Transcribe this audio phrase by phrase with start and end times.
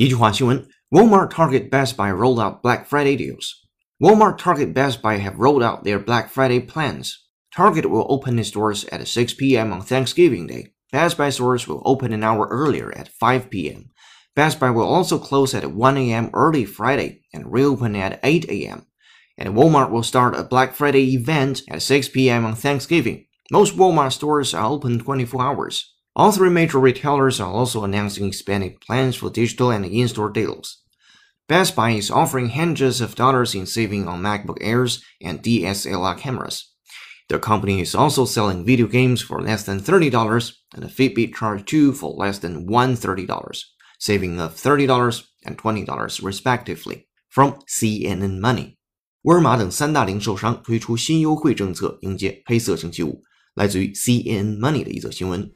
[0.00, 3.66] Walmart, Target, Best Buy rolled out Black Friday deals.
[4.02, 7.26] Walmart, Target, Best Buy have rolled out their Black Friday plans.
[7.54, 9.74] Target will open its doors at 6 p.m.
[9.74, 10.68] on Thanksgiving Day.
[10.90, 13.90] Best Buy stores will open an hour earlier at 5 p.m.
[14.34, 16.30] Best Buy will also close at 1 a.m.
[16.32, 18.86] early Friday and reopen at 8 a.m.
[19.36, 22.46] And Walmart will start a Black Friday event at 6 p.m.
[22.46, 23.26] on Thanksgiving.
[23.52, 25.94] Most Walmart stores are open 24 hours.
[26.15, 30.81] All three major retailers are also announcing expanded plans for digital and in-store deals.
[31.47, 36.71] Best Buy is offering hundreds of dollars in saving on MacBook Airs and DSLR cameras.
[37.27, 41.65] The company is also selling video games for less than $30 and a Fitbit Charge
[41.65, 43.63] 2 for less than $130,
[43.99, 47.07] saving of $30 and $20 respectively.
[47.29, 48.77] From CNN Money，
[49.23, 53.21] 沃尔玛等三大零售商推出新优惠政策，迎接黑色星期五。
[53.55, 55.51] 来自于 CNN Money 的一则新闻。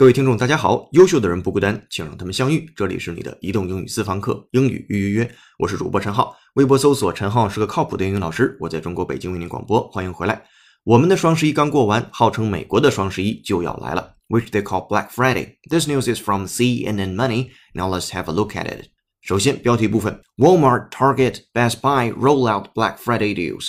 [0.00, 0.88] 各位听众，大家好！
[0.92, 2.66] 优秀的人不孤单，请让他们相遇。
[2.74, 6.34] 这里是你的移动英语私房课，英语预约约，我是主播陈浩。
[6.54, 10.42] 微博搜索“陈浩是个靠谱的英语老师”，我在中国北京为您广播，欢迎回来。
[10.84, 15.56] 我们的双十一刚过完，号称美国的双十一就要来了，which they call Black Friday.
[15.68, 17.50] This news is from CNN Money.
[17.74, 18.86] Now let's have a look at it.
[19.20, 23.68] 首先，标题部分：Walmart, Target, Best Buy roll out Black Friday deals。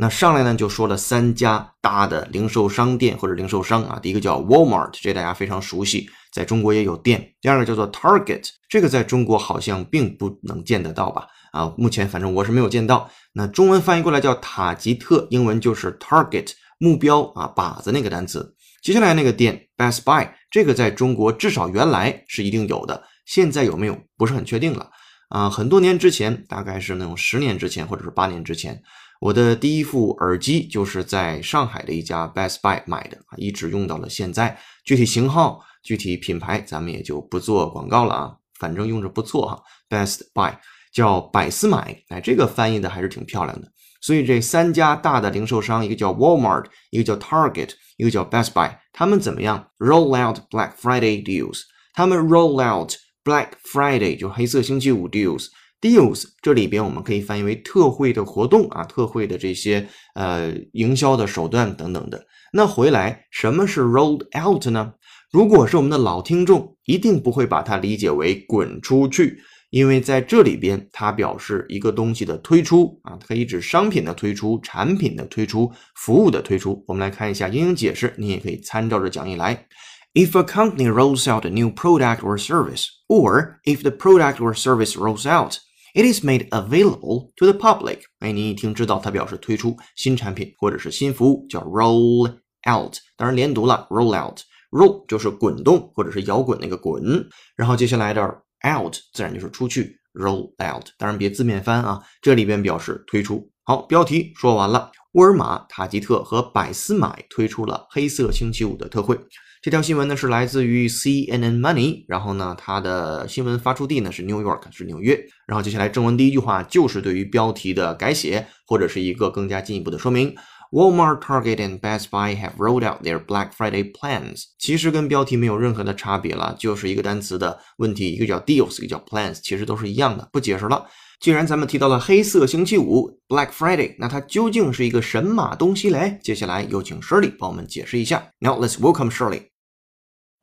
[0.00, 7.34] 那上来呢就说了三家大的零售商店或者零售商啊，第一个叫 Walmart，这大家非常熟悉，在中国也有店。
[7.40, 11.26] 第二个叫做 Target，这个在中国好像并不能见得到吧？
[11.50, 13.10] 啊，目前反正我是没有见到。
[13.32, 18.54] 那中文翻译过来叫塔吉特，英文就是 Target，目标啊靶子那个单词。
[18.80, 24.90] 接下来那个店 Best Buy，这个在中国至少原来是一定有的，现在有没有不是很确定了。
[25.30, 28.80] 啊，很多年之前，大概是那种十年之前或者是八年之前，
[29.20, 34.56] 我的第一副耳机就是在上海的一家 Best Buy 买的啊，一直用到了现在。
[34.84, 39.62] 具体型号、具体品牌，咱们也就不做广告了啊，反正用着不错哈。
[39.88, 40.56] Best Buy
[40.92, 43.68] 叫百思买，哎，这个翻译的还是挺漂亮的。
[44.00, 51.62] 所以这三家大的零售商，一个叫 Walmart，一个叫 Target，一个叫 Best Buy，他们怎么样？Roll out Black Friday deals，
[51.92, 52.92] 他们 roll out
[53.24, 55.48] Black Friday 就黑色星期五 deals。
[55.80, 62.26] Deals 这里边我们可以翻译为特惠的活动啊，特惠的这些呃营销的手段等等的。
[62.52, 64.94] 那回来什么是 rolled out 呢？
[65.30, 76.82] 如果是我们的老听众，一定不会把它理解为滚出去，因为在这里边它表示一个东西的推出啊，可以指商品的推出、产品的推出、服务的推出。
[76.88, 79.66] 我们来看一下英英解释，你也可以参照着讲义来。
[80.14, 84.94] If a company rolls out a new product or service, or if the product or service
[84.94, 85.58] rolls out,
[85.98, 88.02] it is made available to the public。
[88.20, 92.28] 哎，你一听知道它表示推出新产品或者是新服务，叫 roll
[92.70, 92.94] out。
[93.16, 94.38] 当然连读了，roll out。
[94.70, 98.22] roll 就是滚动或者是摇滚那个滚，然后接下来的
[98.64, 100.86] out 自然就是出去，roll out。
[100.96, 103.50] 当然别字面翻啊，这里边表示推出。
[103.64, 104.92] 好，标题说完了。
[105.12, 109.18] 沃尔玛、塔吉特和百思买推出了黑色星期五的特惠。
[109.60, 115.18] 这条新闻呢是来自于 CNN Money，然后呢，它的新闻发出地呢是 New York，是纽约。
[115.46, 120.32] 然后接下来正文第一句话就是对于标题的改写，或者是一个更加进一步的说明。
[120.70, 124.44] Walmart, Target, and Best Buy have rolled out their Black Friday plans。
[124.58, 130.86] 其实跟标题没有任何的差别了，就是一个单词的问题，一个叫 deals，一个叫 plans，其实都是一样的，不解释了。
[131.20, 136.20] 既然咱们提到了黑色星期五 （Black Friday），那它究竟是一个神马东西嘞？
[136.22, 138.32] 接下来有请 Shirley 帮我们解释一下。
[138.38, 139.48] Now let's welcome Shirley.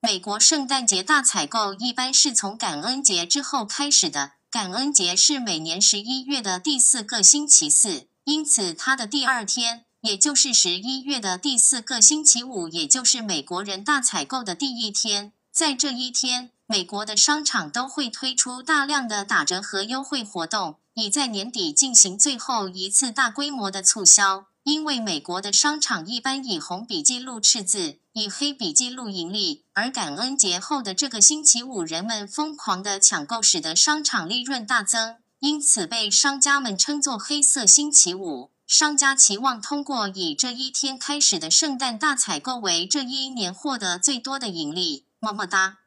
[0.01, 15.31] 美国圣诞节大采购一般是从感恩节之后开始的，感恩节是每年十一月的第四个星期四，因此它的第二天，也就是十一月的第四个星期五，也就是美国人大采购的第一天。
[15.51, 24.47] 在这一天，美国的商场都会推出大量的打折和优惠活动，以在年底进行最后一次大规模的促销。
[24.63, 38.49] 因为美国的商场一般以红笔记录赤字，以黑笔记录盈利，而感恩节后的这个星期五，人们疯狂的抢购，使得商场利润大增，因此被商家们称作“黑色星期五”。
[38.65, 45.05] 商家期望通过以这一天开始的圣诞大采购为这一年获得最多的盈利。
[45.19, 45.84] 么么哒。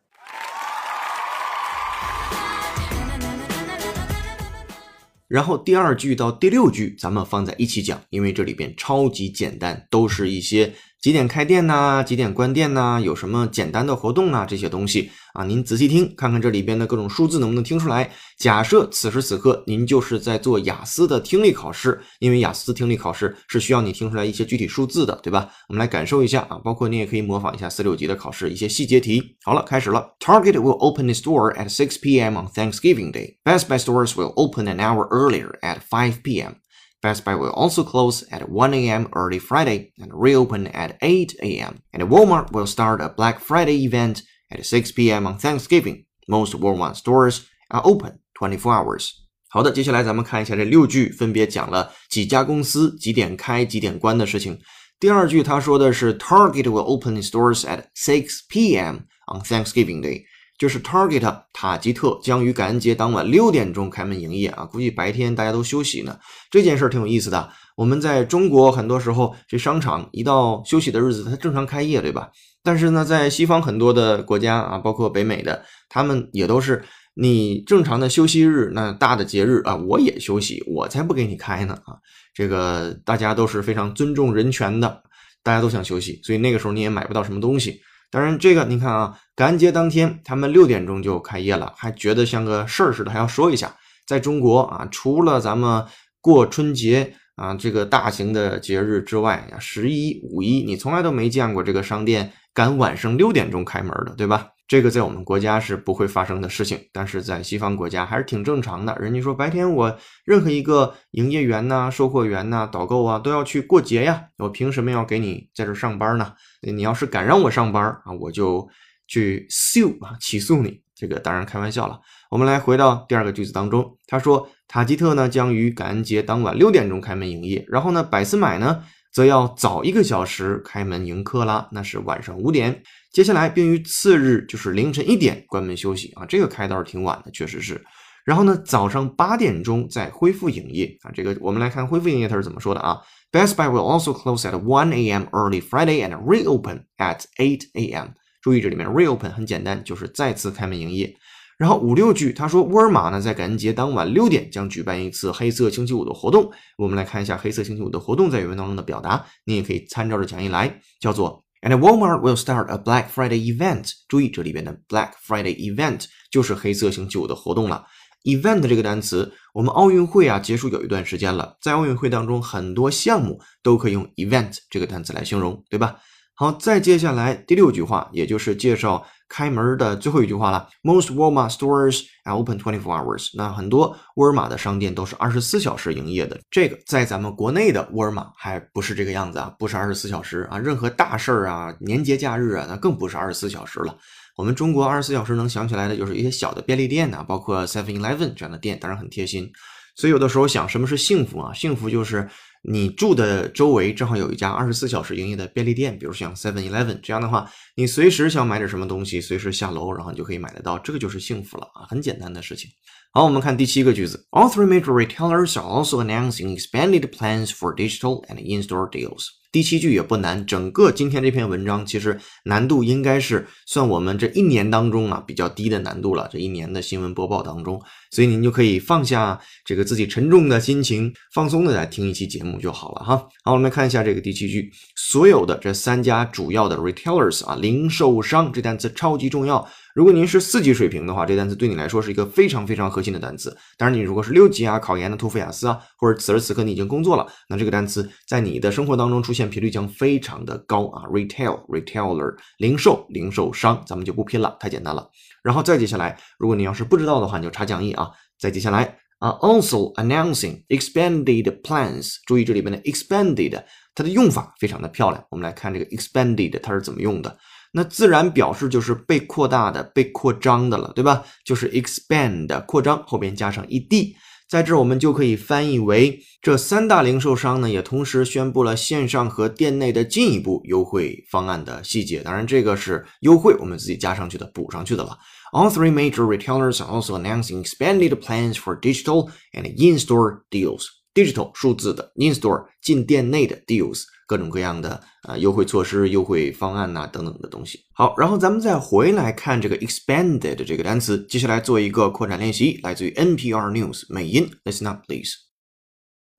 [5.29, 18.11] 然后第二句到第六句咱们放在一起讲，因为这里边超级简单，都是一些几点开店呐、几点关店呐、有什么简单的活动啊这些东西啊，您仔细听，看看这里边的各种数字能不能听出来。
[18.37, 25.49] 假设此时此刻您就是在做雅思的听力考试，因为雅思听力考试是需要你听出来一些具体数字的，对吧？
[25.69, 29.37] 我们来感受一下啊，包括你也可以模仿一下四六级的考试一些细节题。
[29.44, 30.05] 好了，开始了。
[30.19, 32.37] Target will open its door at 6 p.m.
[32.37, 33.37] on Thanksgiving Day.
[33.44, 36.55] Best Buy stores will open an hour earlier at 5 p.m.
[37.01, 39.10] Best Buy will also close at 1 a.m.
[39.13, 41.80] early Friday and reopen at 8 a.m.
[41.92, 45.28] And Walmart will start a Black Friday event at 6 p.m.
[45.28, 46.06] on Thanksgiving.
[46.28, 49.10] Most Walmart stores are open 24 hours.
[49.50, 54.60] 好的，接下来咱们看一下这六句，分别讲了几家公司几点开、几点关的事情。
[55.00, 59.01] 第二句他说的是 Target will open its doors at 6 p.m.
[59.28, 60.24] on Thanksgiving Day，
[60.58, 66.19] 就是 Target 塔吉特将于感恩节当晚六点钟开门营业啊，估计白天大家都休息呢。
[66.50, 67.49] 这件事儿挺有意思的。
[67.76, 72.28] 我们在中国很多时候这商场一到休息的日子，它正常开业，对吧？
[72.64, 76.82] 但是呢，在西方很多的国家啊，包括北美的，他们也都是
[77.14, 81.94] 你正常的休息日，那大的节日啊，我也休息，我才不给你开呢啊！
[82.34, 85.02] 这个大家都是非常尊重人权的，
[85.44, 87.81] 大家都想休息，所以那个时候你也买不到什么东西。
[88.10, 93.75] 当然，这个你看啊，感恩节当天他们六点钟就开业了，还觉得像个事儿似的，还要说一下。
[94.06, 95.84] 在中国啊，除了咱们
[96.20, 104.49] 过春节啊这个大型的节日之外，十一、五一，你从来都没见过这个商店敢晚上六点钟开门的，对吧？
[104.69, 108.94] 这个在我们国家是不会发生的事情，但是在西方国家还是挺正常的。
[109.00, 116.35] 人家说白天我任何一个营业员呐、售货员呐、导购啊都要去过节呀，我凭什么要给你在这上班呢？
[116.61, 118.69] 你要是敢让我上班啊，我就
[119.06, 120.82] 去 sue 啊起诉你。
[120.94, 121.99] 这个当然开玩笑了。
[122.29, 128.82] 我们来回到第二个句子当中，他说塔吉特呢将于感恩节当晚六点钟开门营业，然后呢百思买呢
[129.19, 132.81] 则要早一个小时开门迎客啦，那是晚上五点。
[133.12, 137.85] 接下来并于次日就是凌晨一点关门休息啊，这个开倒是挺晚的，确实是。
[138.25, 143.00] 然后呢早上八点钟再恢复营业啊，这个我们来看恢复营业它是怎么说的啊
[143.32, 145.25] ？Best Buy will also close at 1 a.m.
[145.32, 148.11] early Friday and reopen at 8 a.m.
[148.41, 151.12] 注意这里面 reopen 很简单，就是再次开门营业。
[151.58, 156.49] 然后五六句，他说沃尔玛呢在感恩节当晚六点将举办一次黑色星期五的活动。
[156.76, 163.90] 我们来看一下黑色星期五的活动在原文当中的表达，你也可以参照着讲义来，叫做 And Walmart will start a Black Friday event。
[164.06, 167.84] 注意这里边的 Black Friday event 就是黑色星期五的活动了。
[168.22, 175.96] event 这个单词，我们奥运会啊结束有一段时间了，在奥运会当中很多项目都可以用 event 这个单词来形容，对吧？
[176.34, 180.69] 好，再接下来第六句话，也就是介绍开门的最后一句话了。
[180.82, 183.31] Most Walmart stores are open twenty four hours。
[183.35, 186.41] 那很多沃尔玛的商店都是二十四小时营业的。
[186.51, 190.58] 这个在咱们国内的沃尔玛还不是这个样子啊，不是二十四小时啊。
[190.58, 193.97] 任何大事儿啊、年节假日啊，那更不是二十四小时了。
[194.37, 199.51] 我们中国二十四小时能想起来的就是一些小的便利店呐、包括 Seven Eleven 这样的店，当然很贴心。
[199.97, 201.53] 所以有的时候想，什么是幸福啊？
[201.53, 202.29] 幸福就是
[202.62, 212.70] 你住的周围正好有一家二十四小时营业的便利店，比如像 Seven Eleven 这样的话，你随时想买点什么东西，随时下楼，然后你就可以买得到，这个就是幸福了啊，很简单的事情。
[213.10, 219.29] 好，我们看第七个句子，All three major retailers are also announcing expanded plans for digital and in-store deals。
[219.50, 226.29] 第七句也不难，整个今天这篇文章其实难度应该是算我们这一年当中啊比较低的难度了。
[226.31, 233.17] 这一年的新闻播报当中，所以您就可以放下这个自己沉重的心情，放松的来听一期节目就好了哈。
[233.43, 239.67] 好，我们来看一下这个第七句，所有的这三家主要的 retailers 啊，零售商，这单词超级重要。
[239.98, 243.50] 如果您是四级水平的话，这单词对你来说是一个非常非常核心的单词。
[243.76, 251.02] 当然，你如果是六级啊，考研的托福雅思啊，或者此时此刻你已经工作了，那这个单词在你的生活当中出现频率将非常的高啊。
[251.10, 255.05] Retail retailer 零售零售商，咱们就不拼了，太简单了。
[255.43, 258.08] 然后再接下来，如果你要是不知道的话，你就查讲义啊。
[258.38, 263.64] 再接下来啊，also announcing expanded plans，注意这里边的 expanded，
[263.96, 265.24] 它的用法非常的漂亮。
[265.28, 267.36] 我们来看这个 expanded 它是怎么用的。
[267.72, 271.25] 那自然表示就是被扩大的、被扩张的了，对吧？
[271.44, 274.15] 就是 expand 扩张，后边加上 ed，
[274.48, 282.22] 在这儿我们就可以翻译为这三大零售商呢，也同时宣布了线上和店内的进一步优惠方案的细节。
[282.22, 285.19] 当然，这个是优惠，我们自己加上去的、补上去的了。
[285.53, 290.84] All three major retailers are also announcing expanded plans for digital and in-store deals.
[291.18, 294.04] Digital 数字的，in-store 进店内的 deals。
[294.26, 297.80] 各种各样的啊优惠措施、优惠方案呐、等等的东西。
[297.94, 305.33] 好，然后咱们再回来看这个 expanded 这个单词，接下来做一个扩展练习，来自于 NPR News 美音，Listen up, please.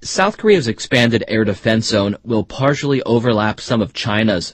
[0.03, 4.53] South Korea's expanded air defense zone will partially overlap some of China's.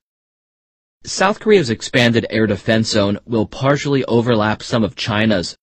[1.05, 5.55] South Korea's expanded air defense zone will partially overlap some of China's.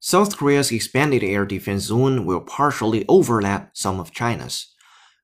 [0.00, 4.64] South Korea's expanded air defense zone will partially overlap some of China's.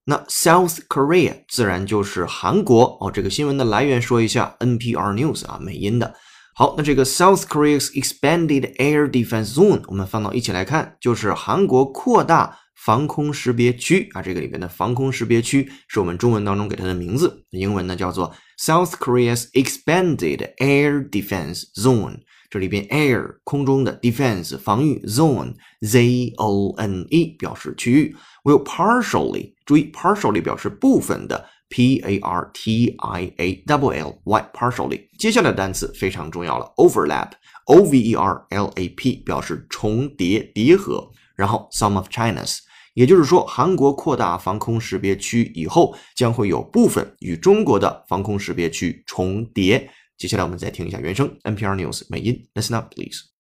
[0.04, 3.10] 那 South Korea 自然就是韩国哦。
[3.10, 6.14] 这个新闻的来源说一下，NPR News 啊，美音的。
[6.54, 14.22] 好，那这个 South Korea's expanded air defense zone 我们放到一起来看，就是韩国扩大防空识别区啊。
[14.22, 22.20] 这个里边的防空识别区是我们中文当中给它的名字，英文呢叫做 South Korea's expanded air defense zone。
[22.55, 31.45] 这里边 air 空中的 defense 防御 zone z o n e 表示区域，will partially 注意 partially 表示部分的
[31.67, 37.31] p a r t i a l l y partially 接下来的单词非常重要了 overlap
[37.65, 42.59] o v e r l a p 表示重叠叠合，然后 some of China's
[42.93, 49.91] 也就是说韩国扩大防空识别区以后将会有部分与中国的防空识别区重叠。
[50.16, 53.30] 接下来我们再听一下原声 NPR News 美音，Listen up, please.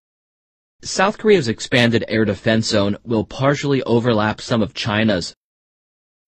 [0.82, 5.34] South Korea's expanded air defense zone will partially overlap some of China's.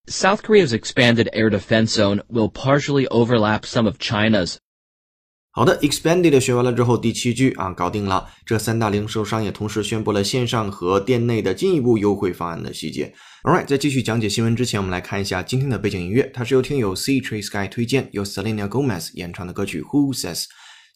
[0.07, 4.59] South Korea's expanded air defense zone will partially overlap some of China's.
[5.50, 8.28] 好的，expanded 学完了之后，第七句啊搞定了。
[8.46, 13.12] 这三大零售商也同时宣布了线上和店内的进一步优惠方案的细节。
[13.42, 20.44] All right，在继续讲解新闻之前，我们来看一下今天的背景音乐，它是由听友 C Tree Sky 推荐，由 Selena Gomez 演唱的歌曲 Who Says。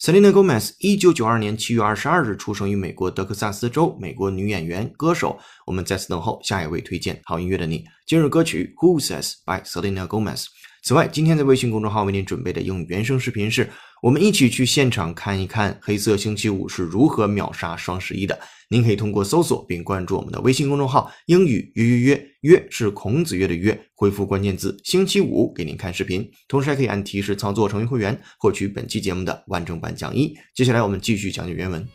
[0.01, 5.39] Selena Gomez 一九九二年七月二十二日出生于美国德克萨斯州，美国女演员、歌手。
[5.67, 7.85] 我们在此等候下一位推荐好音乐的你。
[8.07, 10.45] 今日歌曲 Who Says by Selena Gomez。
[10.85, 13.69] 此外，今天在微信公众号为您准备的英语原声视频是。
[14.03, 18.37] 我们一起去现场看一看黑色星期五是如何秒杀双十一的。
[18.69, 30.37] 您可以通过搜索并关注我们的微信公众号“英语约约约”，约是孔子约的约，回复关键字“星期五”给您看视频，同时还可以按提示操作成为会员，获取本期节目的完整版讲义。
[30.53, 31.87] 接下来我们继续讲解原文。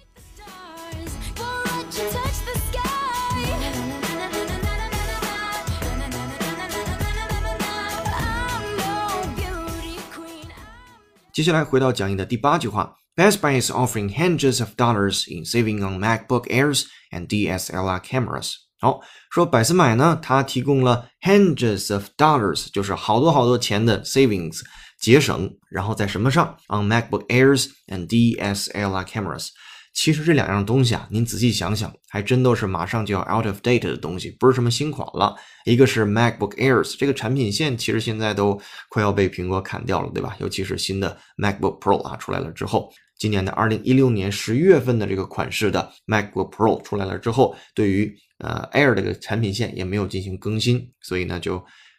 [11.38, 18.53] 接下来回到讲义的第八句话，Best Buy is offering hundreds of dollars in saving on MacBook Airs and DSLR cameras。
[18.79, 24.62] 好，说百思买呢，它提供了 hundreds of dollars，就是好多好多钱的 savings
[25.00, 29.50] 节省，然后在什么上？on MacBook Airs and DSLR cameras。
[29.98, 35.36] 其实这两样东西啊，您仔细想想，还真都是马上就要 out of date 的东西，不是什么新款了。
[35.66, 40.36] 一个是 MacBook Airs 这个产品线，其实现在都快要被苹果砍掉了，对吧？
[40.39, 51.58] 尤其是新的 MacBook Pro 啊出来了之后，今年的二零一六年十一月份的这个款式的 MacBook Pro 出来了之后，对于呃 Air 这个产品线也没有进行更新，所以呢就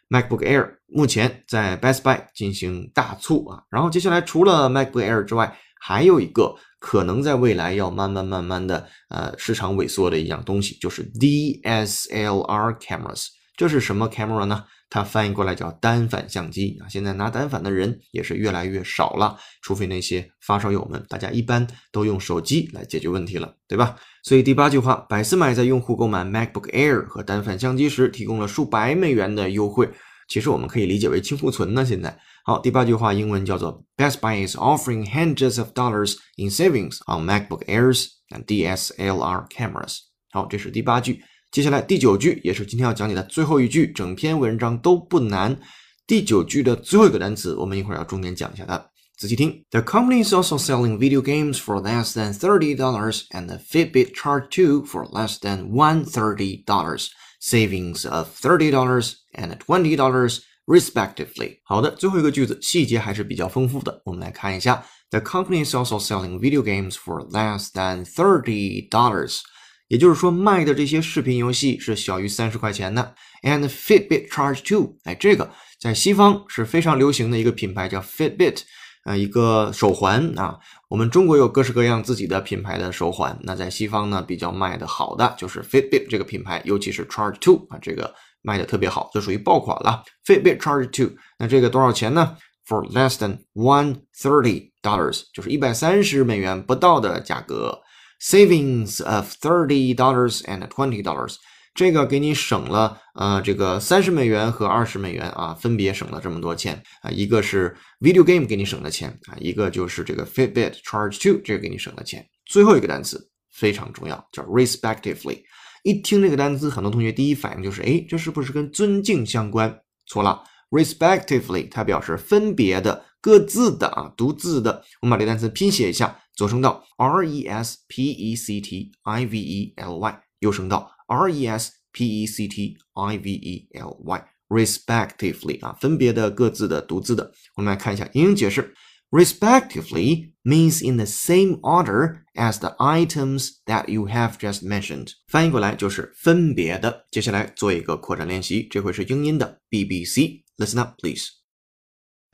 [0.09, 3.61] MacBook Air 目前在 Best Buy 进行大促啊。
[3.69, 13.27] 然后接下来除了 MacBook Air 之外，还有一个可能在未来要慢慢慢慢的呃市场萎缩的一样东西，就是 DSLR cameras。
[13.57, 14.63] 这是什么 camera 呢？
[14.89, 16.87] 它翻译过来叫单反相机啊。
[16.87, 23.97] 现在拿单反的人也是越来越少了，除非那些发烧友们，大家一般都用手机来解决问题了，对吧？
[24.23, 29.91] 所以第八句话，百思买在用户购买 MacBook Air 和单反相机时提供了数百美元的优惠。
[30.29, 31.83] 其实我们可以理解为清库存呢。
[31.83, 32.17] 现在
[32.48, 39.98] 好，第八句话英文叫做 Best Buy is offering hundreds of dollars in savings on MacBook Airs and DSLR cameras。
[40.30, 41.22] 好，这是第八句。
[41.50, 45.58] 接下来第九句也是今天要讲解的最后一句，整篇文章都不难。
[46.06, 48.90] 第九句的最后一个单词，我们一会儿要重点讲一下它。
[49.16, 54.12] 仔细听，The company is also selling video games for less than thirty dollars, and the Fitbit
[54.12, 60.40] Charge 2 for less than one thirty dollars, savings of thirty dollars and twenty dollars
[60.69, 61.57] respectively.
[61.63, 64.85] 好的，最后一个句子细节还是比较丰富的，我们来看一下。
[65.09, 69.39] The company is also selling video games for less than thirty dollars.
[69.87, 73.15] 也就是说，卖的这些视频游戏是小于三十块钱的。
[73.41, 75.49] And Fitbit Charge Two，哎，这个
[75.79, 78.61] 在西方是非常流行的一个品牌，叫 Fitbit，
[79.05, 80.59] 呃，一个手环啊。
[80.89, 90.03] 我们中国有各式各样自己的品牌的手环，那在西方呢，比较卖的好的就是 Fitbit 这个品牌，尤其是 Charge Two 啊，这个卖的特别好，就属于爆款了。
[90.25, 97.81] Fitbit Charge Two，那这个多少钱呢？For less than one thirty dollars，就是一百三十美元不到的价格。
[98.21, 101.35] savings of thirty dollars and twenty dollars，
[101.73, 112.27] 这个给你省了呃这个三十美元和二十美元啊，分别省了这么多钱啊，一个是 video game 给你省的钱啊，一个就是这个 Fitbit Charge Two 这个给你省的钱。
[112.45, 115.41] 最后一个单词非常重要，叫 respectively。
[115.83, 119.79] 一听这个单词，很多同学第一反应就是，哎，这是不是跟尊敬相关？
[120.05, 124.83] 错了，respectively 它表示分别的、各自的啊，独自的。
[125.01, 126.19] 我们把这单词拼写一下。
[126.35, 131.73] 左声道 r e s p e c t i v e l y，右声道 r e s
[131.91, 137.29] p e c t i v e l y，respectively 啊，分别的、各自的、独自的。
[137.57, 138.73] 我们来看一下英英解释
[139.10, 145.12] ，respectively means in the same order as the items that you have just mentioned。
[145.28, 147.06] 翻译过来就是分别的。
[147.10, 151.26] 接下来做一个扩展练习，这回是英音的 BBC。Listen up, please.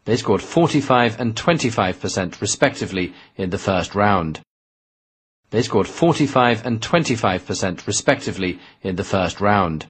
[0.04, 4.40] They scored 45 and 25% respectively in the first round.
[5.50, 9.86] They scored 45 and 25% respectively in the first round.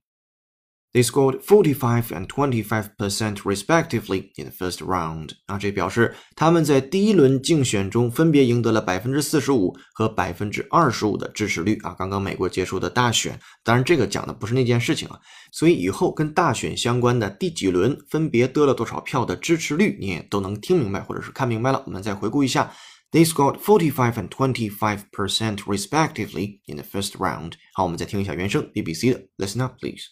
[0.95, 5.31] They scored forty-five and twenty-five percent respectively in the first round。
[5.45, 11.77] 啊，这表示他们在第一轮竞选中分别赢得了百分之四十五和百分之二十五的支持率。
[11.83, 15.19] 啊，刚刚美国结束的大选，当然这个讲的不是那件事情啊。
[15.51, 21.83] 所以以后跟大选相关的第几轮分别得了多少票的支持率，你也都能听明白或者是看明白了。
[21.85, 22.71] 我们再回顾一下
[23.11, 27.55] ，They scored forty-five and twenty-five percent respectively in the first round。
[27.73, 30.03] 好，我们再听一下原声 BBC 的，Listen up, please.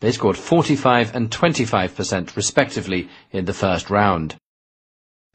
[0.00, 4.36] They scored 45 and 25% respectively in the first round.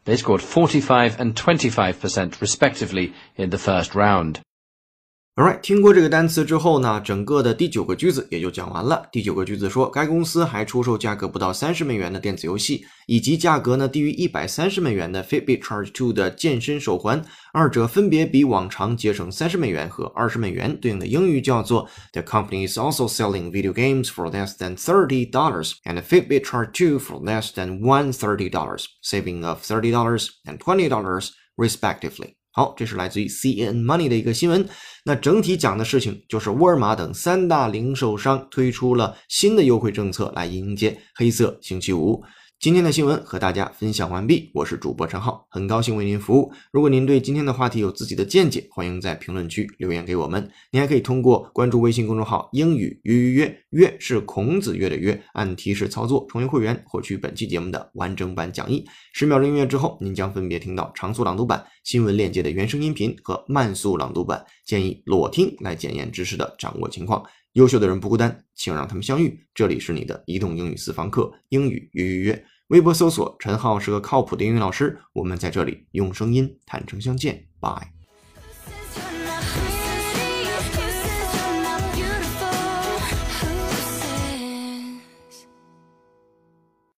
[0.05, 4.41] They scored 45 and 25% respectively in the first round.
[5.39, 9.07] Alright，听过这个单词之后呢，整个的第九个句子也就讲完了。
[9.09, 17.23] 第九个句子说，该公司还出售价格不到三十美元的电子游戏，以及价格呢低于一百三十美元的 Fitbit Charge 2的健身手环，
[17.53, 20.77] 二者分别比往常节省三十美元和二十美元。
[20.77, 26.73] 对应的英语叫做 The company is also selling video games for less than thirty dollars, and Fitbit Charge
[26.73, 32.38] 2 for less than one thirty dollars, saving of thirty dollars and twenty dollars respectively.
[32.51, 34.67] 好，这是来自于 CNN Money 的一个新闻。
[35.05, 42.23] 那整体讲的事情就是沃尔玛等三大零售商推出了新的优惠政策来迎接黑色星期五。
[42.59, 46.51] 今天的新闻和大家分享完毕，我是主播陈浩，很高兴为您服务。
[46.73, 50.51] 如果您对今天的话题有自己的见解，欢迎在评论区留言给我们。
[50.71, 58.85] 您还可以通过关注微信公众号“英语约约约”，约是孔子约的约，按提示操作成为会员，获取本期节目的完整版讲义。
[59.13, 64.45] 十秒钟音乐之后，您将分别听到长速朗读版、新闻链接的原声音频和慢速朗读版。
[64.65, 67.23] 建议裸听来检验知识的掌握情况。
[67.53, 69.45] 优秀的人不孤单，请让他们相遇。
[69.53, 72.45] 这里是你的移动英语私房课，英语约约约。
[72.67, 77.98] 微博搜索陈浩是个靠谱的英语老师，我们在这里用声音坦诚相见，拜。